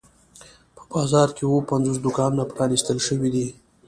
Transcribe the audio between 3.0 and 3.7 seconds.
شوي دي.